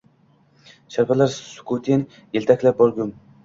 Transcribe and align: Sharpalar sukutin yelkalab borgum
Sharpalar 0.95 1.31
sukutin 1.35 2.09
yelkalab 2.41 2.85
borgum 2.85 3.17